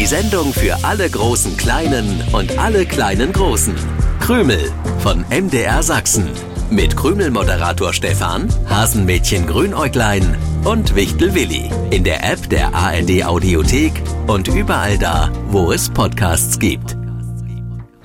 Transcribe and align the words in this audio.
Die 0.00 0.06
Sendung 0.06 0.54
für 0.54 0.82
alle 0.82 1.10
großen 1.10 1.58
Kleinen 1.58 2.24
und 2.32 2.56
alle 2.56 2.86
kleinen 2.86 3.34
Großen. 3.34 3.74
Krümel 4.18 4.72
von 5.00 5.26
MDR 5.28 5.82
Sachsen. 5.82 6.30
Mit 6.70 6.96
Krümel-Moderator 6.96 7.92
Stefan, 7.92 8.48
Hasenmädchen 8.66 9.46
Grünäuglein 9.46 10.38
und 10.64 10.94
Wichtel 10.94 11.34
Willi. 11.34 11.70
In 11.90 12.02
der 12.02 12.24
App 12.24 12.48
der 12.48 12.74
ARD 12.74 13.24
Audiothek 13.26 13.92
und 14.26 14.48
überall 14.48 14.96
da, 14.96 15.30
wo 15.48 15.70
es 15.70 15.90
Podcasts 15.90 16.58
gibt. 16.58 16.96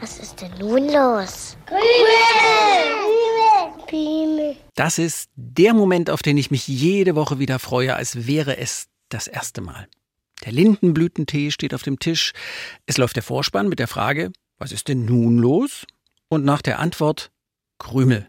Was 0.02 0.20
ist 0.20 0.42
denn 0.42 0.52
nun 0.60 0.90
los? 0.90 1.56
Krümel! 1.66 1.82
Krümel! 3.88 4.58
Das 4.76 4.98
ist 4.98 5.30
der 5.38 5.74
Moment, 5.74 6.10
auf 6.10 6.22
den 6.22 6.38
ich 6.38 6.52
mich 6.52 6.68
jede 6.68 7.16
Woche 7.16 7.40
wieder 7.40 7.58
freue, 7.58 7.96
als 7.96 8.28
wäre 8.28 8.58
es 8.58 8.88
das 9.08 9.28
erste 9.28 9.62
Mal. 9.62 9.88
Der 10.46 10.54
Lindenblütentee 10.54 11.50
steht 11.52 11.74
auf 11.74 11.84
dem 11.84 12.00
Tisch. 12.00 12.32
Es 12.86 12.98
läuft 12.98 13.16
der 13.16 13.24
Vorspann 13.24 13.68
mit 13.68 13.80
der 13.80 13.88
Frage, 13.88 14.32
was 14.58 14.72
ist 14.72 14.88
denn 14.88 15.06
nun 15.06 15.40
los? 15.40 15.86
Und 16.30 16.46
nach 16.46 16.62
der 16.62 16.80
Antwort, 16.80 17.32
Krümel, 17.80 18.28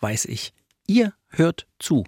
weiß 0.00 0.24
ich. 0.24 0.52
Ihr 0.86 1.12
hört 1.28 1.66
zu. 1.78 2.04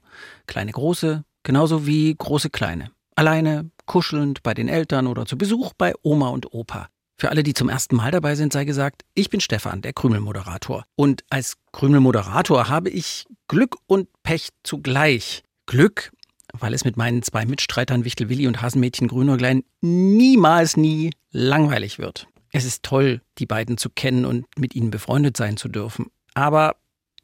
Kleine 0.46 0.72
große, 0.72 1.24
genauso 1.42 1.86
wie 1.86 2.14
große 2.14 2.48
kleine. 2.48 2.90
Alleine, 3.14 3.70
kuschelnd 3.84 4.42
bei 4.42 4.54
den 4.54 4.68
Eltern 4.68 5.06
oder 5.06 5.26
zu 5.26 5.36
Besuch 5.36 5.74
bei 5.76 5.92
Oma 6.02 6.28
und 6.28 6.54
Opa. 6.54 6.88
Für 7.18 7.28
alle, 7.28 7.42
die 7.42 7.52
zum 7.52 7.68
ersten 7.68 7.96
Mal 7.96 8.10
dabei 8.10 8.34
sind, 8.36 8.54
sei 8.54 8.64
gesagt, 8.64 9.02
ich 9.14 9.28
bin 9.28 9.40
Stefan, 9.40 9.82
der 9.82 9.92
Krümelmoderator. 9.92 10.86
Und 10.96 11.22
als 11.28 11.58
Krümelmoderator 11.72 12.70
habe 12.70 12.88
ich 12.88 13.26
Glück 13.46 13.76
und 13.86 14.08
Pech 14.22 14.48
zugleich. 14.62 15.42
Glück, 15.66 16.12
weil 16.58 16.74
es 16.74 16.84
mit 16.84 16.96
meinen 16.96 17.22
zwei 17.22 17.46
Mitstreitern 17.46 18.04
Wichtel 18.04 18.28
Willi 18.28 18.46
und 18.46 18.62
Hasenmädchen 18.62 19.08
Grünäuglein 19.08 19.64
niemals 19.80 20.76
nie 20.76 21.10
langweilig 21.30 21.98
wird. 21.98 22.26
Es 22.52 22.64
ist 22.64 22.82
toll, 22.82 23.20
die 23.38 23.46
beiden 23.46 23.76
zu 23.76 23.90
kennen 23.90 24.24
und 24.24 24.46
mit 24.58 24.74
ihnen 24.74 24.90
befreundet 24.90 25.36
sein 25.36 25.56
zu 25.56 25.68
dürfen. 25.68 26.06
Aber 26.34 26.76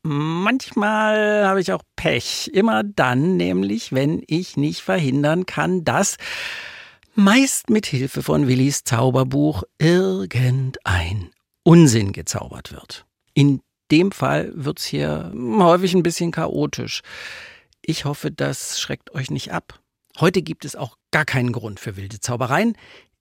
manchmal 0.03 1.47
habe 1.47 1.61
ich 1.61 1.73
auch 1.73 1.83
Pech. 1.97 2.51
Immer 2.53 2.85
dann 2.85 3.37
nämlich, 3.37 3.93
wenn 3.93 4.23
ich 4.27 4.57
nicht 4.57 4.83
verhindern 4.83 5.47
kann, 5.47 5.85
dass 5.85 6.17
meist 7.15 7.71
mit 7.71 7.87
Hilfe 7.87 8.23
von 8.23 8.47
Willis 8.47 8.85
Zauberbuch 8.85 9.65
irgendein 9.79 11.31
Unsinn 11.65 12.13
gezaubert 12.13 12.73
wird. 12.73 13.07
In 13.35 13.61
dem 13.91 14.13
Fall 14.13 14.53
wird's 14.55 14.85
hier 14.85 15.33
häufig 15.35 15.95
ein 15.95 16.03
bisschen 16.03 16.31
chaotisch. 16.31 17.03
Ich 17.89 18.05
hoffe, 18.05 18.33
das 18.33 18.81
schreckt 18.81 19.15
euch 19.15 19.31
nicht 19.31 19.53
ab. 19.53 19.79
Heute 20.19 20.43
gibt 20.43 20.65
es 20.65 20.75
auch 20.75 20.99
gar 21.13 21.25
keinen 21.25 21.53
Grund 21.53 21.79
für 21.79 21.97
wilde 21.97 22.19
Zaubereien. 22.19 22.77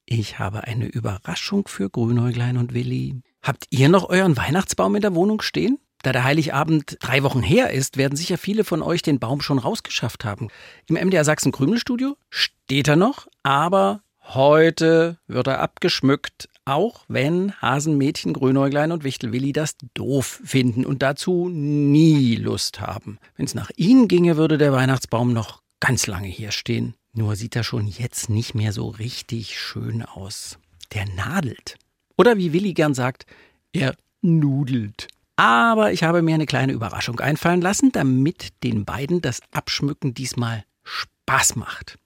Ich 0.08 0.40
habe 0.40 0.64
eine 0.64 0.88
Überraschung 0.88 1.68
für 1.68 1.88
Grünäuglein 1.88 2.58
und 2.58 2.74
Willi. 2.74 3.22
Habt 3.44 3.68
ihr 3.70 3.90
noch 3.90 4.10
euren 4.10 4.38
Weihnachtsbaum 4.38 4.96
in 4.96 5.04
der 5.04 5.14
Wohnung 5.14 5.44
stehen? 5.44 5.78
Da 6.02 6.14
der 6.14 6.24
Heiligabend 6.24 6.98
drei 7.00 7.22
Wochen 7.22 7.44
her 7.44 7.70
ist, 7.70 7.98
werden 7.98 8.16
sicher 8.16 8.40
viele 8.40 8.64
von 8.64 8.82
euch 8.82 9.04
den 9.04 9.20
Baum 9.20 9.40
schon 9.40 9.60
rausgeschafft 9.60 10.26
haben. 10.26 10.48
Im 10.88 10.96
MDR 10.96 11.26
Sachsen 11.26 11.52
Krümelstudio 11.52 12.18
steht 12.32 12.88
er 12.88 12.96
noch, 12.96 13.28
aber 13.44 14.02
heute 14.34 15.18
wird 15.28 15.48
er 15.48 15.60
abgeschmückt, 15.60 16.50
auch 16.66 17.06
wenn 17.08 17.54
Hasenmädchen 17.62 18.34
Grünäuglein 18.34 18.92
und 18.92 19.04
Wichtelwilli 19.04 19.54
das 19.54 19.76
doof 19.94 20.42
finden 20.44 20.86
und 20.86 21.02
dazu 21.04 21.50
nie 21.50 22.36
Lust 22.36 22.82
haben. 22.82 23.20
Wenn 23.36 23.46
es 23.46 23.56
nach 23.56 23.72
ihnen 23.76 24.08
ginge, 24.08 24.38
würde 24.38 24.58
der 24.58 24.74
Weihnachtsbaum 24.74 25.32
noch 25.32 25.62
ganz 25.80 26.08
lange 26.08 26.28
hier 26.28 26.52
stehen. 26.52 26.96
Nur 27.14 27.36
sieht 27.36 27.56
er 27.56 27.64
schon 27.64 27.88
jetzt 27.88 28.30
nicht 28.30 28.56
mehr 28.56 28.74
so 28.74 28.90
richtig 28.90 29.60
schön 29.60 30.04
aus. 30.04 30.58
Der 30.94 31.06
nadelt. 31.06 31.78
Oder 32.18 32.38
wie 32.38 32.52
Willi 32.52 32.74
gern 32.74 32.94
sagt, 32.94 33.26
er 33.72 33.96
nudelt. 34.22 35.08
Aber 35.36 35.92
ich 35.92 36.04
habe 36.04 36.22
mir 36.22 36.36
eine 36.36 36.46
kleine 36.46 36.74
Überraschung 36.74 37.20
einfallen 37.20 37.62
lassen, 37.62 37.92
damit 37.92 38.54
den 38.64 38.86
beiden 38.86 39.22
das 39.22 39.42
Abschmücken 39.52 40.14
diesmal 40.14 40.64
Spaß 40.84 41.58
macht. 41.58 41.98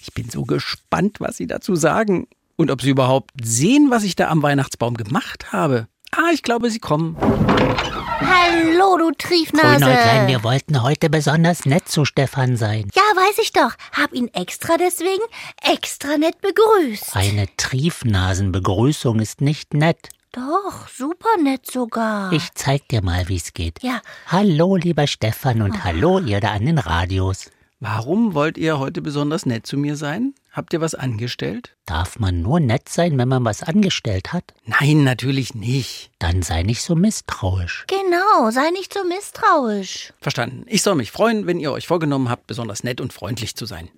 Ich 0.00 0.14
bin 0.14 0.30
so 0.30 0.44
gespannt, 0.44 1.20
was 1.20 1.36
sie 1.36 1.46
dazu 1.46 1.76
sagen 1.76 2.26
und 2.56 2.70
ob 2.70 2.80
sie 2.80 2.90
überhaupt 2.90 3.30
sehen, 3.42 3.90
was 3.90 4.02
ich 4.02 4.16
da 4.16 4.28
am 4.28 4.42
Weihnachtsbaum 4.42 4.94
gemacht 4.94 5.52
habe. 5.52 5.88
Ah, 6.10 6.30
ich 6.32 6.42
glaube, 6.42 6.70
sie 6.70 6.78
kommen. 6.78 7.16
Hallo, 7.20 8.96
du 8.98 9.12
Triefnase. 9.16 9.84
Grünäuglein, 9.84 10.28
wir 10.28 10.42
wollten 10.42 10.82
heute 10.82 11.10
besonders 11.10 11.66
nett 11.66 11.88
zu 11.88 12.04
Stefan 12.04 12.56
sein. 12.56 12.88
Ja, 12.94 13.02
weiß 13.02 13.38
ich 13.42 13.52
doch. 13.52 13.74
Hab 13.92 14.12
ihn 14.12 14.28
extra 14.28 14.76
deswegen 14.76 15.22
extra 15.62 16.16
nett 16.16 16.40
begrüßt. 16.40 17.14
Eine 17.14 17.46
Triefnasenbegrüßung 17.56 19.20
ist 19.20 19.40
nicht 19.40 19.74
nett. 19.74 20.08
Doch, 20.32 20.88
super 20.88 21.36
nett 21.42 21.70
sogar. 21.70 22.32
Ich 22.32 22.52
zeig 22.54 22.88
dir 22.88 23.02
mal, 23.02 23.28
wie's 23.28 23.52
geht. 23.52 23.82
Ja. 23.82 24.00
Hallo, 24.26 24.76
lieber 24.76 25.06
Stefan 25.06 25.62
und 25.62 25.76
oh. 25.76 25.84
hallo, 25.84 26.18
ihr 26.20 26.40
da 26.40 26.52
an 26.52 26.66
den 26.66 26.78
Radios. 26.78 27.50
Warum 27.82 28.34
wollt 28.34 28.58
ihr 28.58 28.78
heute 28.78 29.00
besonders 29.00 29.46
nett 29.46 29.66
zu 29.66 29.78
mir 29.78 29.96
sein? 29.96 30.34
Habt 30.52 30.74
ihr 30.74 30.82
was 30.82 30.94
angestellt? 30.94 31.76
Darf 31.86 32.18
man 32.18 32.42
nur 32.42 32.60
nett 32.60 32.90
sein, 32.90 33.16
wenn 33.16 33.28
man 33.28 33.42
was 33.46 33.62
angestellt 33.62 34.34
hat? 34.34 34.52
Nein, 34.66 35.02
natürlich 35.02 35.54
nicht. 35.54 36.10
Dann 36.18 36.42
sei 36.42 36.62
nicht 36.62 36.82
so 36.82 36.94
misstrauisch. 36.94 37.86
Genau, 37.88 38.50
sei 38.50 38.68
nicht 38.72 38.92
so 38.92 39.02
misstrauisch. 39.04 40.12
Verstanden. 40.20 40.66
Ich 40.66 40.82
soll 40.82 40.94
mich 40.94 41.10
freuen, 41.10 41.46
wenn 41.46 41.58
ihr 41.58 41.72
euch 41.72 41.86
vorgenommen 41.86 42.28
habt, 42.28 42.46
besonders 42.46 42.84
nett 42.84 43.00
und 43.00 43.14
freundlich 43.14 43.56
zu 43.56 43.64
sein. 43.64 43.88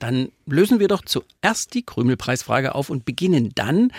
Dann 0.00 0.32
lösen 0.46 0.80
wir 0.80 0.88
doch 0.88 1.02
zuerst 1.04 1.74
die 1.74 1.84
Krümelpreisfrage 1.84 2.74
auf 2.74 2.90
und 2.90 3.04
beginnen 3.04 3.52
dann, 3.54 3.92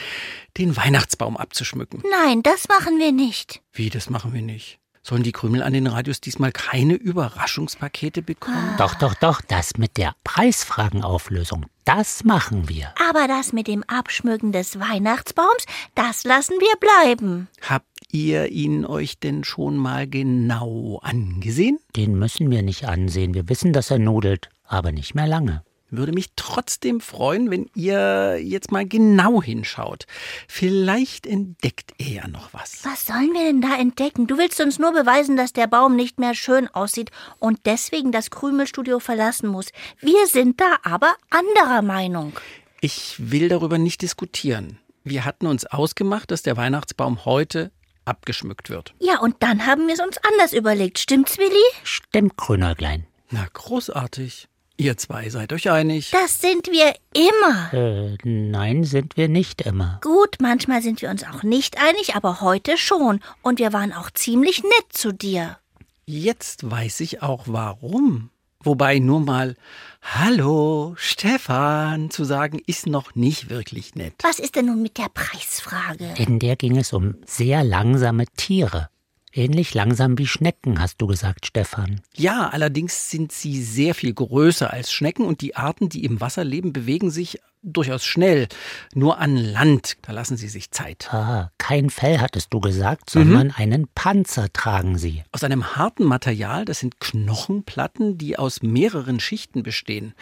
den 0.58 0.76
Weihnachtsbaum 0.76 1.38
abzuschmücken. 1.38 2.04
Nein, 2.12 2.44
das 2.44 2.68
machen 2.68 3.00
wir 3.00 3.14
nicht. 3.14 3.62
Wie, 3.72 3.90
das 3.90 4.10
machen 4.10 4.34
wir 4.34 4.42
nicht? 4.42 4.79
Sollen 5.02 5.24
die 5.24 5.32
Krümel 5.32 5.64
an 5.64 5.74
den 5.74 5.88
Radios 5.88 6.22
diesmal 6.22 6.52
keine 6.52 6.94
Überraschungspakete 6.94 8.22
bekommen? 8.22 8.76
Doch, 8.78 8.96
doch, 8.96 9.14
doch, 9.16 9.42
das 9.42 9.78
mit 9.78 9.98
der 9.98 10.14
Preisfragenauflösung, 10.24 11.66
das 11.86 12.24
machen 12.24 12.70
wir. 12.70 12.94
Aber 13.10 13.28
das 13.28 13.54
mit 13.54 13.68
dem 13.68 13.84
Abschmücken 13.84 14.52
des 14.52 14.80
Weihnachtsbaums, 14.80 15.66
das 15.96 16.24
lassen 16.24 16.56
wir 16.60 16.76
bleiben. 16.80 17.48
Habt 17.62 17.88
ihr 18.12 18.52
ihn 18.52 18.86
euch 18.86 19.20
denn 19.20 19.44
schon 19.44 19.78
mal 19.78 20.08
genau 20.08 21.00
angesehen? 21.02 21.80
Den 21.96 22.18
müssen 22.18 22.52
wir 22.52 22.62
nicht 22.62 22.86
ansehen. 22.88 23.34
Wir 23.34 23.50
wissen, 23.50 23.74
dass 23.74 23.92
er 23.92 24.00
nudelt, 24.00 24.50
aber 24.66 24.92
nicht 24.92 25.16
mehr 25.16 25.28
lange. 25.28 25.64
Würde 25.92 26.12
mich 26.12 26.28
trotzdem 26.36 27.02
freuen, 27.02 27.50
wenn 27.50 27.70
ihr 27.74 28.40
jetzt 28.42 28.72
mal 28.72 28.88
genau 28.88 29.42
hinschaut. 29.42 30.06
Vielleicht 30.48 31.26
entdeckt 31.26 31.94
er 31.98 32.08
ja 32.08 32.28
noch 32.28 32.54
was. 32.54 32.86
Was 32.86 33.06
sollen 33.06 33.34
wir 33.34 33.44
denn 33.44 33.62
da 33.62 33.76
entdecken? 33.76 34.28
Du 34.28 34.38
willst 34.38 34.62
uns 34.62 34.78
nur 34.78 34.92
beweisen, 34.92 35.36
dass 35.36 35.54
der 35.54 35.68
Baum 35.68 35.96
nicht 35.96 36.20
mehr 36.20 36.36
schön 36.36 36.68
aussieht 36.68 37.10
und 37.40 37.66
deswegen 37.66 38.12
das 38.12 38.30
Krümelstudio 38.30 39.00
verlassen 39.00 39.50
muss. 39.50 39.70
Wir 40.00 40.28
sind 40.28 40.62
da 40.62 40.78
aber 40.84 41.16
anderer 41.30 41.82
Meinung. 41.82 42.34
Ich 42.82 43.16
will 43.18 43.50
darüber 43.50 43.78
nicht 43.78 44.02
diskutieren. 44.02 44.78
Wir 45.04 45.26
hatten 45.26 45.48
uns 45.48 45.66
ausgemacht, 45.66 46.30
dass 46.30 46.44
der 46.44 46.56
Weihnachtsbaum 46.56 47.26
heute 47.26 47.72
abgeschmückt 48.06 48.70
wird. 48.70 48.94
Ja, 49.00 49.20
und 49.20 49.38
dann 49.40 49.66
haben 49.66 49.88
wir 49.88 49.94
es 49.94 50.02
uns 50.02 50.18
anders 50.18 50.54
überlegt. 50.54 51.00
Stimmt's, 51.00 51.38
Willi? 51.38 51.56
Stimmt, 51.84 52.38
Grünerglein. 52.38 53.06
Na, 53.30 53.48
großartig. 53.54 54.49
Ihr 54.80 54.96
zwei 54.96 55.30
seid 55.30 55.52
euch 55.52 55.70
einig. 55.70 56.12
Das 56.12 56.40
sind 56.40 56.68
wir 56.68 56.96
immer. 57.14 57.74
Äh, 57.74 58.18
nein, 58.24 58.86
sind 58.86 59.18
wir 59.18 59.28
nicht 59.28 59.62
immer. 59.64 60.00
Gut, 60.02 60.38
manchmal 60.40 60.82
sind 60.82 61.02
wir 61.02 61.10
uns 61.10 61.26
auch 61.26 61.44
nicht 61.44 61.78
einig, 61.78 62.16
aber 62.16 62.40
heute 62.40 62.78
schon. 62.78 63.20
Und 63.42 63.60
wir 63.60 63.74
waren 63.74 63.92
auch 63.92 64.10
ziemlich 64.10 64.64
nett 64.64 64.86
zu 64.92 65.12
dir. 65.12 65.58
Jetzt 66.06 66.72
weiß 66.72 67.02
ich 67.02 67.22
auch 67.22 67.44
warum. 67.48 68.30
Wobei 68.64 69.00
nur 69.00 69.20
mal 69.20 69.58
Hallo, 70.02 70.94
Stefan 70.96 72.10
zu 72.10 72.24
sagen, 72.24 72.62
ist 72.66 72.88
noch 72.88 73.16
nicht 73.16 73.50
wirklich 73.50 73.96
nett. 73.96 74.14
Was 74.22 74.40
ist 74.40 74.56
denn 74.56 74.68
nun 74.68 74.82
mit 74.82 74.98
der 74.98 75.10
Preisfrage? 75.14 76.14
In 76.18 76.40
der 76.40 76.56
ging 76.56 76.78
es 76.78 76.94
um 76.94 77.16
sehr 77.26 77.66
langsame 77.66 78.28
Tiere. 78.38 78.88
Ähnlich 79.34 79.74
langsam 79.74 80.18
wie 80.18 80.28
Schnecken, 80.28 80.82
hast 80.82 81.02
du 81.02 81.08
gesagt, 81.08 81.46
Stefan. 81.46 82.02
Ja, 82.16 82.50
allerdings 82.50 83.12
sind 83.12 83.32
sie 83.32 83.62
sehr 83.62 83.94
viel 83.94 84.14
größer 84.14 84.72
als 84.72 84.92
Schnecken 84.92 85.26
und 85.26 85.42
die 85.42 85.56
Arten, 85.56 85.90
die 85.90 86.04
im 86.04 86.20
Wasser 86.20 86.44
leben, 86.44 86.74
bewegen 86.74 87.12
sich 87.12 87.40
durchaus 87.62 88.06
schnell. 88.06 88.48
Nur 88.94 89.20
an 89.20 89.36
Land, 89.36 89.98
da 90.02 90.14
lassen 90.14 90.38
sie 90.38 90.48
sich 90.48 90.72
Zeit. 90.72 91.14
Ah, 91.14 91.52
kein 91.58 91.90
Fell 91.90 92.20
hattest 92.20 92.54
du 92.54 92.60
gesagt, 92.60 93.10
sondern 93.10 93.48
mhm. 93.48 93.54
einen 93.56 93.88
Panzer 93.88 94.52
tragen 94.52 94.98
sie. 94.98 95.24
Aus 95.32 95.44
einem 95.44 95.76
harten 95.76 96.06
Material, 96.06 96.66
das 96.66 96.80
sind 96.80 97.00
Knochenplatten, 97.00 98.18
die 98.18 98.38
aus 98.38 98.62
mehreren 98.62 99.20
Schichten 99.20 99.64
bestehen. 99.64 100.14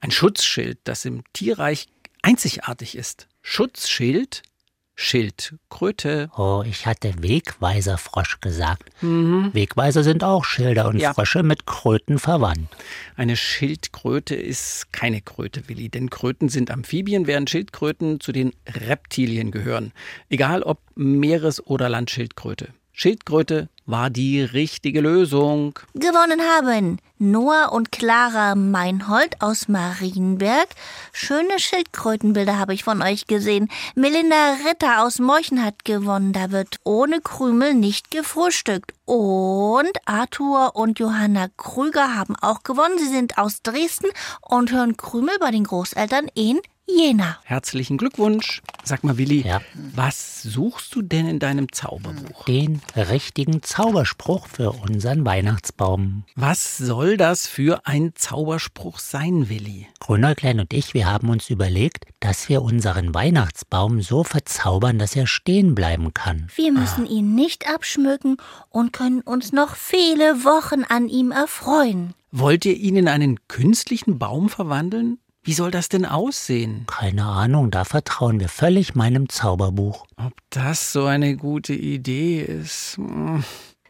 Ein 0.00 0.10
Schutzschild, 0.10 0.78
das 0.84 1.04
im 1.04 1.22
Tierreich 1.32 1.86
einzigartig 2.22 2.96
ist. 2.96 3.28
Schutzschild 3.42 4.42
Schildkröte. 4.94 6.30
Oh, 6.36 6.62
ich 6.66 6.86
hatte 6.86 7.14
Wegweiserfrosch 7.22 8.40
gesagt. 8.40 8.90
Wegweiser 9.00 10.02
sind 10.02 10.22
auch 10.22 10.44
Schilder 10.44 10.88
und 10.88 10.98
Ja. 10.98 11.14
Frösche 11.14 11.42
mit 11.42 11.66
Kröten 11.66 12.18
verwandt. 12.18 12.68
Eine 13.16 13.36
Schildkröte 13.36 14.34
ist 14.34 14.92
keine 14.92 15.20
Kröte, 15.20 15.68
Willi, 15.68 15.88
denn 15.88 16.10
Kröten 16.10 16.48
sind 16.48 16.70
Amphibien, 16.70 17.26
während 17.26 17.50
Schildkröten 17.50 18.20
zu 18.20 18.32
den 18.32 18.52
Reptilien 18.68 19.50
gehören. 19.50 19.92
Egal 20.28 20.62
ob 20.62 20.78
Meeres- 20.94 21.60
oder 21.64 21.88
Landschildkröte. 21.88 22.68
Schildkröte 22.92 23.68
war 23.86 24.10
die 24.10 24.42
richtige 24.42 25.00
Lösung. 25.00 25.78
Gewonnen 25.94 26.40
haben 26.40 26.98
Noah 27.18 27.72
und 27.72 27.92
Clara 27.92 28.54
Meinhold 28.54 29.40
aus 29.40 29.68
Marienberg. 29.68 30.68
Schöne 31.12 31.58
Schildkrötenbilder 31.58 32.58
habe 32.58 32.74
ich 32.74 32.84
von 32.84 33.00
euch 33.02 33.26
gesehen. 33.26 33.68
Melinda 33.94 34.56
Ritter 34.68 35.04
aus 35.04 35.18
Morchen 35.18 35.64
hat 35.64 35.84
gewonnen. 35.84 36.32
Da 36.32 36.50
wird 36.50 36.78
ohne 36.84 37.20
Krümel 37.20 37.74
nicht 37.74 38.10
gefrühstückt. 38.10 38.92
Und 39.04 39.92
Arthur 40.04 40.74
und 40.74 40.98
Johanna 40.98 41.48
Krüger 41.56 42.16
haben 42.16 42.34
auch 42.36 42.62
gewonnen. 42.62 42.98
Sie 42.98 43.08
sind 43.08 43.38
aus 43.38 43.62
Dresden 43.62 44.08
und 44.40 44.72
hören 44.72 44.96
Krümel 44.96 45.36
bei 45.38 45.50
den 45.50 45.64
Großeltern 45.64 46.28
in 46.34 46.60
Jena. 46.98 47.38
Herzlichen 47.44 47.98
Glückwunsch. 47.98 48.62
Sag 48.84 49.04
mal, 49.04 49.16
Willi, 49.16 49.42
Ja. 49.46 49.60
was 49.94 50.42
suchst 50.42 50.94
du 50.94 51.02
denn 51.02 51.26
in 51.28 51.38
deinem 51.38 51.70
Zauberbuch? 51.72 52.44
Den 52.46 52.80
richtigen 52.96 53.62
Zauberspruch 53.62 54.46
für 54.48 54.72
unseren 54.72 55.24
Weihnachtsbaum. 55.24 56.24
Was 56.34 56.78
soll 56.78 57.16
das 57.16 57.46
für 57.46 57.86
ein 57.86 58.12
Zauberspruch 58.16 58.98
sein, 58.98 59.48
Willi? 59.48 59.86
Grünäuglein 60.00 60.58
und 60.60 60.72
ich, 60.72 60.94
wir 60.94 61.06
haben 61.06 61.28
uns 61.30 61.48
überlegt, 61.50 62.06
dass 62.20 62.48
wir 62.48 62.62
unseren 62.62 63.14
Weihnachtsbaum 63.14 64.00
so 64.02 64.24
verzaubern, 64.24 64.98
dass 64.98 65.14
er 65.14 65.26
stehen 65.28 65.74
bleiben 65.74 66.12
kann. 66.12 66.48
Wir 66.56 66.72
müssen 66.72 67.06
ihn 67.06 67.34
nicht 67.34 67.68
abschmücken 67.72 68.36
und 68.68 68.92
können 68.92 69.20
uns 69.20 69.52
noch 69.52 69.76
viele 69.76 70.44
Wochen 70.44 70.82
an 70.84 71.08
ihm 71.08 71.30
erfreuen. 71.30 72.14
Wollt 72.34 72.64
ihr 72.64 72.76
ihn 72.76 72.96
in 72.96 73.08
einen 73.08 73.38
künstlichen 73.46 74.18
Baum 74.18 74.48
verwandeln? 74.48 75.18
Wie 75.44 75.54
soll 75.54 75.72
das 75.72 75.88
denn 75.88 76.06
aussehen? 76.06 76.84
Keine 76.86 77.24
Ahnung, 77.24 77.72
da 77.72 77.84
vertrauen 77.84 78.38
wir 78.38 78.48
völlig 78.48 78.94
meinem 78.94 79.28
Zauberbuch. 79.28 80.06
Ob 80.16 80.34
das 80.50 80.92
so 80.92 81.06
eine 81.06 81.36
gute 81.36 81.74
Idee 81.74 82.42
ist? 82.42 82.96
Hm. 82.96 83.42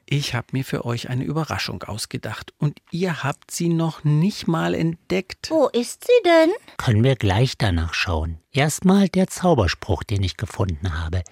Ich 0.06 0.34
habe 0.34 0.46
mir 0.52 0.64
für 0.64 0.86
euch 0.86 1.10
eine 1.10 1.24
Überraschung 1.24 1.82
ausgedacht 1.82 2.54
und 2.58 2.78
ihr 2.90 3.22
habt 3.22 3.50
sie 3.50 3.68
noch 3.68 4.02
nicht 4.02 4.48
mal 4.48 4.74
entdeckt. 4.74 5.50
Wo 5.50 5.68
ist 5.68 6.04
sie 6.04 6.22
denn? 6.24 6.50
Können 6.78 7.04
wir 7.04 7.16
gleich 7.16 7.58
danach 7.58 7.92
schauen. 7.92 8.38
Erstmal 8.50 9.08
der 9.08 9.26
Zauberspruch, 9.26 10.04
den 10.04 10.22
ich 10.22 10.38
gefunden 10.38 10.98
habe. 11.02 11.22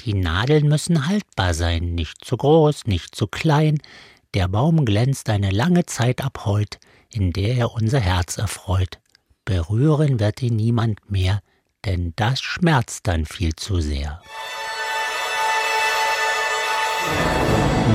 Die 0.00 0.14
Nadeln 0.14 0.68
müssen 0.68 1.06
haltbar 1.06 1.52
sein, 1.52 1.94
nicht 1.94 2.24
zu 2.24 2.38
groß, 2.38 2.86
nicht 2.86 3.14
zu 3.14 3.26
klein. 3.26 3.78
Der 4.32 4.48
Baum 4.48 4.86
glänzt 4.86 5.28
eine 5.28 5.50
lange 5.50 5.84
Zeit 5.84 6.24
ab 6.24 6.46
heut, 6.46 6.78
in 7.10 7.32
der 7.32 7.56
er 7.56 7.74
unser 7.74 8.00
Herz 8.00 8.38
erfreut. 8.38 8.98
Berühren 9.50 10.20
wird 10.20 10.44
ihn 10.44 10.54
niemand 10.54 11.10
mehr, 11.10 11.40
denn 11.84 12.12
das 12.14 12.40
schmerzt 12.40 13.08
dann 13.08 13.26
viel 13.26 13.56
zu 13.56 13.80
sehr. 13.80 14.22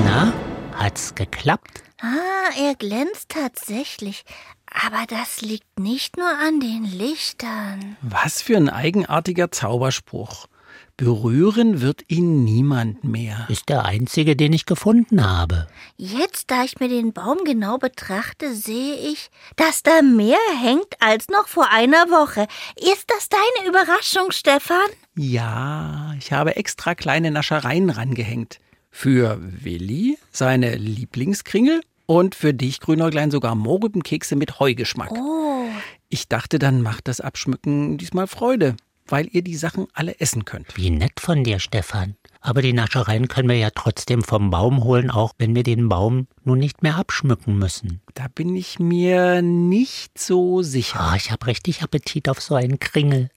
Na, 0.04 0.34
hat's 0.74 1.14
geklappt? 1.14 1.82
Ah, 2.02 2.50
er 2.60 2.74
glänzt 2.74 3.30
tatsächlich. 3.30 4.26
Aber 4.66 5.06
das 5.08 5.40
liegt 5.40 5.80
nicht 5.80 6.18
nur 6.18 6.28
an 6.28 6.60
den 6.60 6.84
Lichtern. 6.84 7.96
Was 8.02 8.42
für 8.42 8.58
ein 8.58 8.68
eigenartiger 8.68 9.50
Zauberspruch. 9.50 10.48
Berühren 10.98 11.82
wird 11.82 12.04
ihn 12.08 12.44
niemand 12.44 13.04
mehr. 13.04 13.46
Ist 13.50 13.68
der 13.68 13.84
einzige, 13.84 14.34
den 14.34 14.54
ich 14.54 14.64
gefunden 14.64 15.22
habe. 15.22 15.66
Jetzt, 15.98 16.50
da 16.50 16.64
ich 16.64 16.80
mir 16.80 16.88
den 16.88 17.12
Baum 17.12 17.38
genau 17.44 17.76
betrachte, 17.76 18.54
sehe 18.54 18.94
ich, 18.94 19.28
dass 19.56 19.82
da 19.82 20.00
mehr 20.00 20.38
hängt 20.58 20.94
als 21.00 21.28
noch 21.28 21.48
vor 21.48 21.70
einer 21.70 22.08
Woche. 22.08 22.46
Ist 22.76 23.10
das 23.10 23.28
deine 23.28 23.68
Überraschung, 23.68 24.30
Stefan? 24.30 24.86
Ja, 25.14 26.14
ich 26.18 26.32
habe 26.32 26.56
extra 26.56 26.94
kleine 26.94 27.30
Naschereien 27.30 27.90
rangehängt. 27.90 28.58
Für 28.90 29.38
Willi 29.42 30.16
seine 30.32 30.76
Lieblingskringel 30.76 31.82
und 32.06 32.34
für 32.34 32.54
dich, 32.54 32.80
Grünäuglein, 32.80 33.30
sogar 33.30 33.54
Mohrrübenkekse 33.54 34.34
mit 34.34 34.60
Heugeschmack. 34.60 35.12
Oh, 35.12 35.66
Ich 36.08 36.28
dachte, 36.28 36.58
dann 36.58 36.80
macht 36.80 37.06
das 37.08 37.20
Abschmücken 37.20 37.98
diesmal 37.98 38.26
Freude, 38.28 38.76
weil 39.08 39.28
ihr 39.32 39.42
die 39.42 39.56
Sachen 39.56 39.86
alle 39.92 40.20
essen 40.20 40.44
könnt. 40.44 40.76
Wie 40.76 40.90
nett 40.90 41.20
von 41.20 41.44
dir, 41.44 41.58
Stefan. 41.58 42.16
Aber 42.40 42.62
die 42.62 42.72
Naschereien 42.72 43.28
können 43.28 43.48
wir 43.48 43.56
ja 43.56 43.70
trotzdem 43.74 44.22
vom 44.22 44.50
Baum 44.50 44.84
holen, 44.84 45.10
auch 45.10 45.32
wenn 45.38 45.54
wir 45.54 45.62
den 45.62 45.88
Baum 45.88 46.28
nun 46.44 46.58
nicht 46.58 46.82
mehr 46.82 46.96
abschmücken 46.96 47.58
müssen. 47.58 48.00
Da 48.14 48.26
bin 48.28 48.54
ich 48.54 48.78
mir 48.78 49.42
nicht 49.42 50.18
so 50.18 50.62
sicher. 50.62 51.00
Ah, 51.00 51.16
ich 51.16 51.32
habe 51.32 51.46
richtig 51.46 51.82
Appetit 51.82 52.28
auf 52.28 52.40
so 52.40 52.54
einen 52.54 52.78
Kringel. 52.78 53.30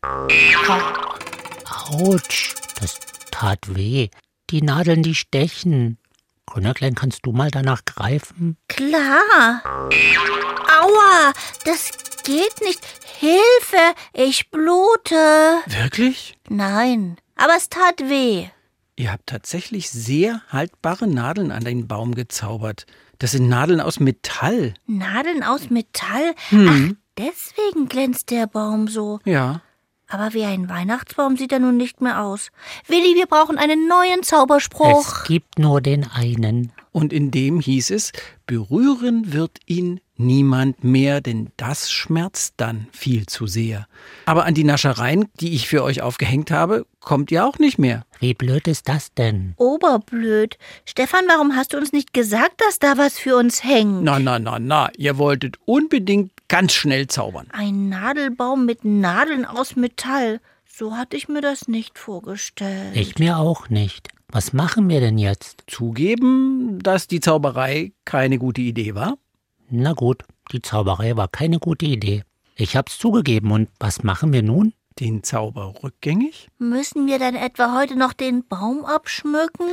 Autsch, 1.66 2.56
das 2.80 3.00
tat 3.32 3.76
weh. 3.76 4.10
Die 4.52 4.62
Nadeln, 4.62 5.04
die 5.04 5.16
stechen. 5.16 5.98
Grünerklein, 6.46 6.96
kannst 6.96 7.26
du 7.26 7.32
mal 7.32 7.52
danach 7.52 7.86
greifen? 7.86 8.58
klar. 8.68 9.62
Aua, 10.82 11.34
das 11.66 11.92
geht 12.24 12.62
nicht. 12.62 12.80
Hilfe, 13.20 13.96
ich 14.14 14.50
blute. 14.52 15.60
Wirklich? 15.66 16.38
Nein, 16.50 17.18
aber 17.36 17.54
es 17.58 17.70
tat 17.70 18.00
weh. 18.02 18.48
Ihr 18.96 19.12
habt 19.12 19.28
tatsächlich 19.28 19.90
sehr 19.90 20.42
haltbare 20.50 21.08
Nadeln 21.08 21.52
an 21.52 21.64
den 21.64 21.88
Baum 21.88 22.16
gezaubert. 22.16 22.86
Das 23.18 23.32
sind 23.32 23.48
Nadeln 23.48 23.82
aus 23.82 24.00
Metall. 24.00 24.74
Nadeln 24.88 25.44
aus 25.44 25.70
Metall. 25.70 26.34
Hm. 26.50 26.98
Ach, 26.98 26.98
deswegen 27.18 27.88
glänzt 27.88 28.30
der 28.32 28.48
Baum 28.48 28.88
so. 28.88 29.20
Ja. 29.26 29.62
Aber 30.10 30.34
wie 30.34 30.44
ein 30.44 30.70
Weihnachtsbaum 30.70 31.38
sieht 31.38 31.52
er 31.52 31.60
nun 31.60 31.78
nicht 31.78 32.02
mehr 32.02 32.24
aus. 32.24 32.50
Willi, 32.88 33.16
wir 33.16 33.28
brauchen 33.28 33.60
einen 33.60 33.88
neuen 33.88 34.24
Zauberspruch. 34.24 35.22
Es 35.22 35.24
gibt 35.28 35.60
nur 35.60 35.82
den 35.82 36.04
einen. 36.04 36.72
Und 36.92 37.14
in 37.14 37.30
dem 37.30 37.60
hieß 37.60 37.92
es, 37.92 38.12
berühren 38.48 39.32
wird 39.32 39.60
ihn 39.68 40.02
niemand 40.16 40.84
mehr, 40.84 41.22
denn 41.22 41.50
das 41.58 41.92
schmerzt 41.92 42.56
dann 42.58 42.88
viel 42.92 43.28
zu 43.28 43.46
sehr. 43.46 43.88
Aber 44.26 44.46
an 44.46 44.56
die 44.56 44.64
Naschereien, 44.64 45.30
die 45.40 45.54
ich 45.54 45.68
für 45.68 45.84
euch 45.84 46.02
aufgehängt 46.02 46.50
habe, 46.50 46.88
kommt 47.00 47.32
ihr 47.32 47.46
auch 47.46 47.60
nicht 47.60 47.78
mehr. 47.78 48.06
Wie 48.20 48.34
blöd 48.34 48.68
ist 48.68 48.90
das 48.90 49.14
denn? 49.14 49.54
Oberblöd. 49.58 50.58
Stefan, 50.86 51.26
warum 51.28 51.56
hast 51.56 51.74
du 51.74 51.78
uns 51.78 51.94
nicht 51.94 52.14
gesagt, 52.14 52.60
dass 52.62 52.80
da 52.80 52.98
was 52.98 53.20
für 53.20 53.38
uns 53.38 53.64
hängt? 53.64 54.04
Na, 54.04 54.20
na, 54.20 54.40
na, 54.40 54.58
na, 54.60 54.90
ihr 54.98 55.20
wolltet 55.20 55.58
unbedingt 55.66 56.32
ganz 56.50 56.74
schnell 56.74 57.08
zaubern. 57.08 57.48
Ein 57.52 57.88
Nadelbaum 57.88 58.66
mit 58.66 58.84
Nadeln 58.84 59.46
aus 59.46 59.78
Metall. 59.78 60.42
So 60.66 60.98
hatte 60.98 61.16
ich 61.16 61.30
mir 61.30 61.42
das 61.42 61.68
nicht 61.68 61.98
vorgestellt. 61.98 62.96
Ich 62.96 63.18
mir 63.18 63.38
auch 63.38 63.70
nicht. 63.70 64.10
Was 64.32 64.54
machen 64.54 64.90
wir 64.90 65.00
denn 65.00 65.18
jetzt? 65.18 65.64
Zugeben, 65.68 66.80
dass 66.84 67.08
die 67.08 67.20
Zauberei 67.20 67.94
keine 68.06 68.38
gute 68.38 68.62
Idee 68.62 68.94
war? 68.94 69.18
Na 69.70 69.94
gut, 69.94 70.24
die 70.52 70.62
Zauberei 70.62 71.16
war 71.16 71.28
keine 71.28 71.60
gute 71.60 71.86
Idee. 71.86 72.24
Ich 72.56 72.76
hab's 72.76 73.00
zugegeben 73.00 73.52
und 73.52 73.70
was 73.80 74.04
machen 74.04 74.34
wir 74.34 74.44
nun? 74.44 74.74
Den 75.00 75.24
Zauber 75.24 75.76
rückgängig? 75.82 76.50
Müssen 76.58 77.08
wir 77.08 77.20
dann 77.20 77.36
etwa 77.36 77.78
heute 77.78 77.96
noch 77.96 78.14
den 78.14 78.46
Baum 78.48 78.86
abschmücken? 78.86 79.68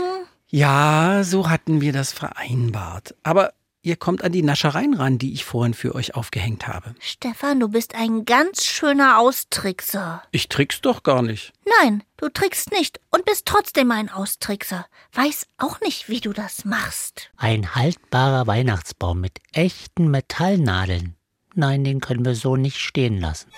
Ja, 0.49 1.23
so 1.25 1.51
hatten 1.51 1.81
wir 1.81 1.93
das 1.93 2.13
vereinbart. 2.13 3.15
Aber 3.25 3.53
ihr 3.87 3.97
kommt 3.97 4.25
an 4.25 4.33
die 4.33 4.43
Naschereien 4.43 4.95
ran, 4.95 5.17
die 5.17 5.33
ich 5.33 5.45
vorhin 5.45 5.73
für 5.73 5.95
euch 5.95 6.17
aufgehängt 6.17 6.67
habe. 6.67 6.97
Stefan, 6.99 7.61
du 7.61 7.69
bist 7.69 7.95
ein 7.95 8.25
ganz 8.25 8.65
schöner 8.65 9.19
Austrickser. 9.19 10.25
Ich 10.33 10.49
trick's 10.49 10.81
doch 10.81 11.05
gar 11.05 11.23
nicht. 11.23 11.53
Nein, 11.81 12.03
du 12.17 12.29
trickst 12.29 12.73
nicht 12.73 13.01
und 13.11 13.25
bist 13.25 13.47
trotzdem 13.47 13.93
ein 13.93 14.11
Austrickser. 14.11 14.87
Weiß 15.13 15.47
auch 15.57 15.81
nicht, 15.81 16.09
wie 16.09 16.21
du 16.21 16.33
das 16.33 16.65
machst. 16.65 17.31
Ein 17.37 17.77
haltbarer 17.77 18.49
Weihnachtsbaum 18.49 19.21
mit 19.21 19.39
echten 19.53 20.11
Metallnadeln. 20.11 21.15
Nein, 21.55 21.85
den 21.85 22.01
können 22.01 22.25
wir 22.25 22.35
so 22.35 22.57
nicht 22.57 22.79
stehen 22.79 23.21
lassen. 23.21 23.51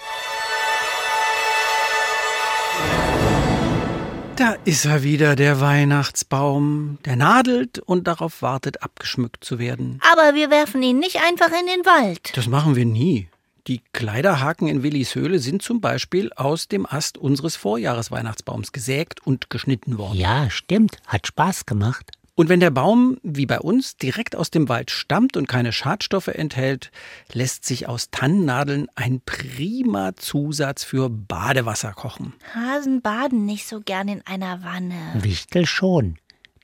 Da 4.38 4.52
ist 4.64 4.85
er 4.85 5.02
wieder, 5.02 5.35
der 5.35 5.61
Weihnachtsbaum. 5.61 6.99
Der 7.04 7.16
nadelt 7.16 7.80
und 7.80 8.07
darauf 8.07 8.40
wartet, 8.40 8.85
abgeschmückt 8.85 9.42
zu 9.42 9.59
werden. 9.59 10.00
Aber 10.12 10.37
wir 10.37 10.49
werfen 10.49 10.80
ihn 10.80 11.00
nicht 11.00 11.16
einfach 11.16 11.49
in 11.49 11.66
den 11.66 11.85
Wald. 11.85 12.37
Das 12.37 12.47
machen 12.47 12.76
wir 12.76 12.85
nie. 12.85 13.28
Die 13.66 13.83
Kleiderhaken 13.92 14.68
in 14.68 14.85
Willis 14.85 15.16
Höhle 15.16 15.40
sind 15.40 15.62
zum 15.62 15.80
Beispiel 15.80 16.30
aus 16.37 16.68
dem 16.68 16.87
Ast 16.87 17.18
unseres 17.18 17.57
Vorjahresweihnachtsbaums 17.57 18.71
gesägt 18.71 19.26
und 19.26 19.50
geschnitten 19.50 19.99
worden. 19.99 20.16
Ja, 20.16 20.49
stimmt. 20.50 20.99
Hat 21.09 21.26
Spaß 21.26 21.66
gemacht. 21.66 22.12
Und 22.38 22.49
wenn 22.49 22.61
der 22.61 22.71
Baum, 22.71 23.18
wie 23.25 23.47
bei 23.47 23.59
uns, 23.59 23.97
direkt 23.97 24.37
aus 24.37 24.52
dem 24.52 24.68
Wald 24.68 24.92
stammt 24.92 25.37
und 25.37 25.49
keine 25.49 25.73
Schadstoffe 25.73 26.28
enthält, 26.28 26.92
lässt 27.33 27.64
sich 27.64 27.88
aus 27.88 28.12
Tannennadeln 28.12 28.87
ein 28.95 29.21
prima 29.26 30.14
Zusatz 30.14 30.85
für 30.85 31.11
Badewasser 31.11 31.92
kochen. 31.95 32.35
Hasen 32.54 33.02
baden 33.02 33.45
nicht 33.45 33.66
so 33.66 33.80
gern 33.80 34.07
in 34.07 34.25
einer 34.25 34.62
Wanne. 34.62 34.95
Wichtel 35.14 35.66
schon. 35.66 36.16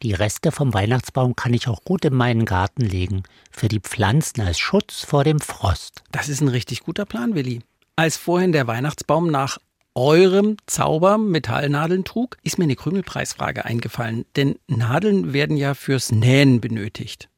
Die 0.05 0.13
Reste 0.13 0.53
vom 0.53 0.73
Weihnachtsbaum 0.73 1.35
kann 1.35 1.53
ich 1.53 1.67
auch 1.67 1.83
gut 1.83 2.05
in 2.05 2.15
meinen 2.15 2.45
Garten 2.45 2.83
legen, 2.83 3.25
für 3.51 3.67
die 3.67 3.81
Pflanzen 3.81 4.43
als 4.43 4.61
Schutz 4.61 5.01
vor 5.01 5.25
dem 5.25 5.41
Frost. 5.41 6.05
Das 6.13 6.29
ist 6.29 6.41
ein 6.41 6.47
richtig 6.47 6.85
guter 6.85 7.05
Plan, 7.05 7.35
Willi. 7.35 7.63
Als 7.97 8.17
vorhin 8.17 8.53
der 8.53 8.69
Weihnachtsbaum 8.69 9.29
nach 9.29 9.59
eurem 9.95 10.57
Zauber 10.67 11.19
Metallnadeln 11.19 12.05
trug, 12.05 12.37
ist 12.43 12.59
mir 12.59 12.65
eine 12.65 12.77
Krümelpreisfrage 12.77 13.65
eingefallen. 13.65 14.25
Denn 14.37 14.57
Nadeln 14.67 15.33
werden 15.33 15.57
ja 15.57 15.75
fürs 15.75 16.13
Nähen 16.13 16.61
benötigt. 16.61 17.29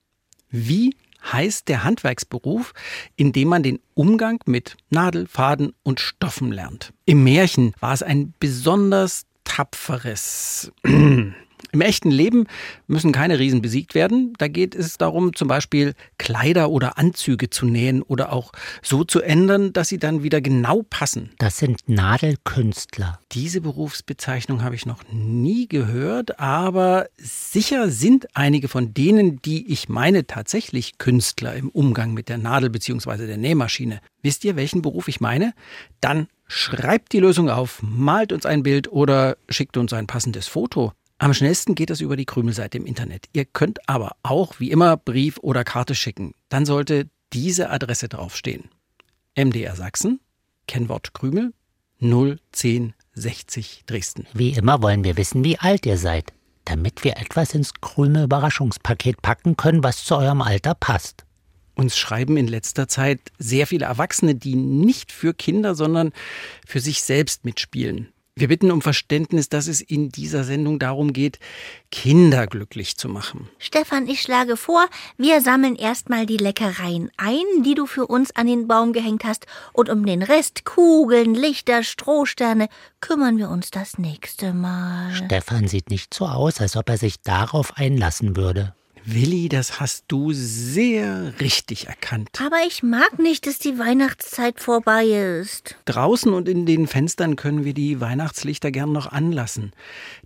Wie 0.51 0.97
heißt 1.33 1.69
der 1.69 1.85
Handwerksberuf, 1.85 2.73
in 3.17 3.33
dem 3.33 3.49
man 3.49 3.63
den 3.63 3.81
Umgang 3.95 4.41
mit 4.47 4.77
Nadel, 4.91 5.27
Faden 5.27 5.73
und 5.83 6.01
Stoffen 6.01 6.53
lernt? 6.53 6.93
Im 7.05 7.25
Märchen 7.25 7.73
war 7.81 7.93
es 7.93 8.03
ein 8.03 8.35
besonders 8.39 9.27
tapferes 9.45 10.73
Im 11.77 11.83
echten 11.83 12.11
Leben 12.11 12.47
müssen 12.87 13.13
keine 13.13 13.39
Riesen 13.39 13.61
besiegt 13.61 13.95
werden. 13.95 14.33
Da 14.39 14.49
geht 14.49 14.75
es 14.75 14.97
darum, 14.97 15.37
zum 15.37 15.47
Beispiel 15.47 15.93
Kleider 16.17 16.71
oder 16.71 16.97
Anzüge 16.97 17.51
zu 17.51 17.67
nähen 17.67 18.01
oder 18.01 18.33
auch 18.33 18.53
so 18.81 19.05
zu 19.05 19.21
ändern, 19.21 19.75
dass 19.75 19.89
sie 19.89 19.99
dann 19.99 20.23
wieder 20.23 20.41
genau 20.41 20.85
passen. 20.89 21.33
Das 21.37 21.59
sind 21.59 21.87
Nadelkünstler. 21.87 23.21
Diese 23.33 23.61
Berufsbezeichnung 23.61 24.63
habe 24.63 24.75
ich 24.75 24.87
noch 24.87 25.03
nie 25.13 25.69
gehört, 25.69 26.41
aber 26.41 27.09
sicher 27.19 27.91
sind 27.91 28.27
einige 28.35 28.69
von 28.69 28.95
denen, 28.95 29.43
die 29.43 29.71
ich 29.71 29.91
meine, 29.91 30.27
tatsächlich 30.27 30.97
Künstler 30.97 31.57
im 31.57 31.69
Umgang 31.69 32.15
mit 32.15 32.31
der 32.31 32.39
Nadel 32.39 32.71
bzw. 32.71 33.27
der 33.27 33.37
Nähmaschine. 33.37 34.01
Wisst 34.23 34.47
ihr, 34.47 34.57
welchen 34.57 34.81
Beruf 34.81 35.09
ich 35.09 35.21
meine? 35.21 35.53
Dann 36.01 36.29
schreibt 36.47 37.13
die 37.13 37.21
Lösung 37.21 37.51
auf, 37.51 37.83
malt 37.83 38.33
uns 38.33 38.47
ein 38.47 38.63
Bild 38.63 38.91
oder 38.91 39.37
schickt 39.51 39.77
uns 39.77 39.93
ein 39.93 40.07
passendes 40.07 40.49
Foto. 40.49 40.95
Am 41.19 41.33
schnellsten 41.33 41.75
geht 41.75 41.89
das 41.89 42.03
über 42.03 42.17
die 42.17 42.27
Krümelseite 42.27 42.77
im 42.77 42.85
Internet. 42.85 43.27
Ihr 43.33 43.47
könnt 43.47 43.89
aber 43.89 44.17
auch 44.23 44.61
wie 44.61 44.71
immer 44.71 44.99
Brief 44.99 45.39
oder 45.39 45.65
Karte 45.65 45.95
schicken. 45.95 46.35
Dann 46.51 46.67
sollte 46.67 47.09
diese 47.33 47.71
Adresse 47.71 48.09
draufstehen. 48.09 48.69
MDR 49.35 49.77
Sachsen, 49.77 50.21
Kennwort 50.69 51.15
Krümel, 51.15 51.55
01060 52.01 53.85
Dresden. 53.87 54.27
Wie 54.35 54.51
immer 54.51 54.83
wollen 54.83 55.05
wir 55.05 55.17
wissen, 55.17 55.43
wie 55.43 55.59
alt 55.59 55.87
ihr 55.87 55.97
seid, 55.97 56.33
damit 56.67 57.03
wir 57.03 57.17
etwas 57.17 57.55
ins 57.55 57.73
Krümel-Überraschungspaket 57.81 59.23
packen 59.23 59.57
können, 59.57 59.83
was 59.83 60.05
zu 60.05 60.17
eurem 60.17 60.43
Alter 60.43 60.75
passt. 60.75 61.25
Uns 61.75 61.97
schreiben 61.97 62.37
in 62.37 62.47
letzter 62.47 62.89
Zeit 62.89 63.21
sehr 63.39 63.67
viele 63.67 63.87
Erwachsene, 63.87 64.35
die 64.35 64.55
nicht 64.55 65.13
für 65.13 65.33
Kinder, 65.33 65.75
sondern 65.75 66.13
für 66.67 66.81
sich 66.81 67.03
selbst 67.03 67.45
mitspielen. 67.45 68.13
Wir 68.39 68.49
bitten 68.49 68.71
um 68.71 68.83
Verständnis, 68.83 69.49
dass 69.49 69.67
es 69.67 69.81
in 69.81 70.11
dieser 70.11 70.45
Sendung 70.45 70.79
darum 70.79 71.15
geht, 71.15 71.39
Kinder 71.91 72.47
glücklich 72.47 72.99
zu 72.99 73.09
machen. 73.09 73.49
Stefan, 73.59 74.07
ich 74.07 74.21
schlage 74.21 74.59
vor, 74.59 74.87
wir 75.17 75.41
sammeln 75.41 75.75
erstmal 75.75 76.27
die 76.27 76.37
Leckereien 76.37 77.11
ein, 77.17 77.63
die 77.65 77.75
du 77.75 77.87
für 77.87 78.07
uns 78.07 78.37
an 78.37 78.47
den 78.47 78.69
Baum 78.69 78.93
gehängt 78.93 79.25
hast, 79.25 79.47
und 79.73 79.89
um 79.89 80.05
den 80.05 80.23
Rest, 80.23 80.67
Kugeln, 80.67 81.35
Lichter, 81.35 81.83
Strohsterne, 81.83 82.69
kümmern 83.01 83.39
wir 83.39 83.49
uns 83.49 83.71
das 83.71 83.97
nächste 83.97 84.53
Mal. 84.53 85.15
Stefan 85.15 85.67
sieht 85.67 85.89
nicht 85.89 86.13
so 86.13 86.27
aus, 86.27 86.61
als 86.61 86.77
ob 86.77 86.91
er 86.91 86.99
sich 86.99 87.23
darauf 87.23 87.79
einlassen 87.79 88.37
würde. 88.37 88.75
Willi, 89.09 89.49
das 89.49 89.79
hast 89.79 90.07
du 90.09 90.33
sehr 90.33 91.33
richtig 91.39 91.87
erkannt. 91.87 92.41
Aber 92.45 92.57
ich 92.67 92.83
mag 92.83 93.21
nicht, 93.21 93.47
dass 93.47 93.61
die 93.61 93.79
Weihnachtszeit 93.79 94.59
vorbei 94.59 95.05
ist. 95.05 95.77
Draußen 95.85 96.33
und 96.33 96.49
in 96.49 96.67
den 96.67 96.89
Fenstern 96.89 97.37
können 97.37 97.65
wir 97.65 97.73
die 97.73 98.01
Weihnachtslichter 98.01 98.73
gern 98.73 98.91
noch 98.91 99.07
anlassen. 99.07 99.73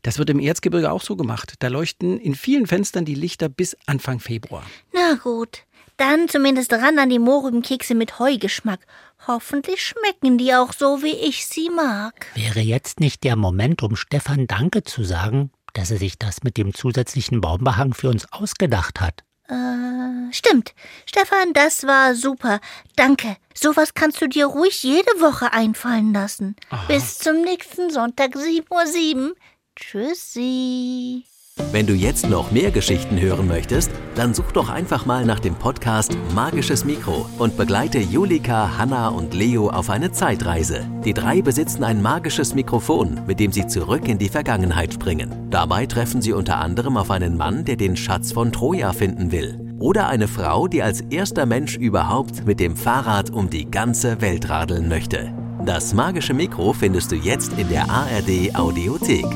Das 0.02 0.18
wird 0.18 0.30
im 0.30 0.40
Erzgebirge 0.40 0.90
auch 0.90 1.02
so 1.02 1.14
gemacht. 1.14 1.56
Da 1.58 1.68
leuchten 1.68 2.18
in 2.18 2.34
vielen 2.34 2.66
Fenstern 2.66 3.04
die 3.04 3.14
Lichter 3.14 3.50
bis 3.50 3.76
Anfang 3.84 4.18
Februar. 4.18 4.64
Na 4.94 5.14
gut, 5.22 5.64
dann 5.99 6.30
zumindest 6.30 6.72
ran 6.72 6.99
an 6.99 7.10
die 7.10 7.18
Mohrenkekse 7.18 7.94
mit 7.94 8.18
Heugeschmack. 8.18 8.80
Hoffentlich 9.26 9.84
schmecken 9.84 10.38
die 10.38 10.54
auch 10.54 10.72
so, 10.72 11.02
wie 11.02 11.14
ich 11.14 11.44
sie 11.44 11.68
mag. 11.68 12.28
Wäre 12.34 12.60
jetzt 12.60 13.00
nicht 13.00 13.25
der 13.25 13.37
Moment, 13.37 13.82
um 13.82 13.94
Stefan 13.94 14.46
Danke 14.46 14.82
zu 14.82 15.04
sagen? 15.04 15.50
Dass 15.73 15.91
er 15.91 15.99
sich 15.99 16.19
das 16.19 16.43
mit 16.43 16.57
dem 16.57 16.75
zusätzlichen 16.75 17.41
Baumbehang 17.41 17.95
für 17.95 18.09
uns 18.09 18.31
ausgedacht 18.33 19.00
hat. 19.00 19.25
Äh, 19.49 20.33
stimmt. 20.33 20.75
Stefan, 21.07 21.53
das 21.53 21.85
war 21.85 22.15
super. 22.15 22.61
Danke. 22.97 23.37
Sowas 23.55 23.95
kannst 23.95 24.21
du 24.23 24.29
dir 24.29 24.47
ruhig 24.47 24.83
jede 24.83 25.11
Woche 25.21 25.53
einfallen 25.53 26.12
lassen. 26.12 26.57
Aha. 26.71 26.87
Bis 26.87 27.19
zum 27.19 27.43
nächsten 27.43 27.91
Sonntag 27.91 28.37
7.07 28.37 29.17
Uhr. 29.17 29.35
Tschüssi. 29.77 31.25
Wenn 31.73 31.87
du 31.87 31.95
jetzt 31.95 32.29
noch 32.29 32.50
mehr 32.50 32.71
Geschichten 32.71 33.21
hören 33.21 33.47
möchtest, 33.47 33.90
dann 34.14 34.35
such 34.35 34.52
doch 34.52 34.69
einfach 34.69 35.07
mal 35.07 35.25
nach 35.25 35.38
dem 35.38 35.55
Podcast 35.55 36.17
Magisches 36.35 36.85
Mikro 36.85 37.26
und 37.38 37.57
begleite 37.57 37.99
Julika, 37.99 38.76
Hanna 38.76 39.09
und 39.09 39.35
Leo 39.35 39.71
auf 39.71 39.88
eine 39.88 40.11
Zeitreise. 40.11 40.87
Die 41.05 41.14
drei 41.14 41.43
besitzen 41.43 41.85
ein 41.85 42.02
magisches 42.02 42.55
Mikrofon, 42.55 43.21
mit 43.26 43.38
dem 43.38 43.52
sie 43.52 43.67
zurück 43.67 44.09
in 44.09 44.19
die 44.19 44.29
Vergangenheit 44.29 44.95
springen. 44.95 45.49
Dabei 45.50 45.87
treffen 45.87 46.21
sie 46.21 46.33
unter 46.33 46.59
anderem 46.59 46.97
auf 46.97 47.11
einen 47.11 47.37
Mann, 47.37 47.64
der 47.64 47.76
den 47.76 47.97
Schatz 47.97 48.33
von 48.33 48.50
Troja 48.50 48.93
finden 48.93 49.31
will. 49.31 49.59
Oder 49.79 50.09
eine 50.09 50.29
Frau, 50.29 50.67
die 50.67 50.83
als 50.83 51.02
erster 51.02 51.47
Mensch 51.47 51.76
überhaupt 51.76 52.47
mit 52.47 52.59
dem 52.59 52.76
Fahrrad 52.76 53.31
um 53.31 53.49
die 53.49 53.71
ganze 53.71 54.21
Welt 54.21 54.49
radeln 54.50 54.88
möchte. 54.88 55.33
Das 55.64 55.95
magische 55.95 56.35
Mikro 56.35 56.73
findest 56.73 57.12
du 57.12 57.17
jetzt 57.17 57.52
in 57.59 57.69
der 57.69 57.88
ARD 57.88 58.55
Audiothek. 58.55 59.26